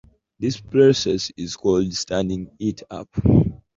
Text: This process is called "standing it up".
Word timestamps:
This 0.39 0.59
process 0.59 1.31
is 1.37 1.55
called 1.55 1.93
"standing 1.93 2.49
it 2.57 2.81
up". 2.89 3.07